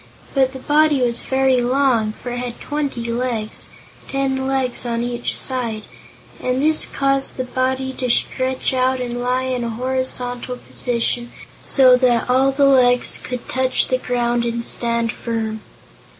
[0.33, 3.69] But the body was very long, for it had twenty legs
[4.09, 5.83] ten legs on each side
[6.39, 11.97] and this caused the body to stretch out and lie in a horizontal position, so
[11.97, 15.61] that all the legs could touch the ground and stand firm.